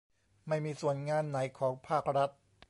[0.47, 2.29] ไม่มีส่วนงานไหนของภาครัฐ